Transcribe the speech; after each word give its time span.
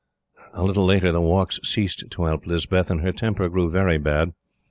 A 0.53 0.63
little 0.63 0.83
later 0.83 1.11
the 1.11 1.21
walks 1.21 1.59
ceased 1.63 2.05
to 2.09 2.23
help 2.23 2.45
Lispeth 2.47 2.89
and 2.89 3.01
her 3.01 3.11
temper 3.11 3.47
grew 3.49 3.69
very 3.69 3.99
bad. 3.99 4.33